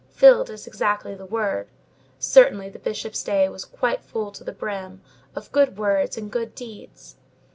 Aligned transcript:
Filled 0.09 0.49
is 0.49 0.65
exactly 0.65 1.13
the 1.13 1.27
word; 1.27 1.67
certainly 2.17 2.69
the 2.69 2.79
Bishop's 2.79 3.21
day 3.21 3.47
was 3.49 3.65
quite 3.65 4.01
full 4.01 4.31
to 4.31 4.43
the 4.43 4.51
brim, 4.51 4.99
of 5.35 5.51
good 5.51 5.77
words 5.77 6.17
and 6.17 6.31
good 6.31 6.55
deeds. 6.55 7.17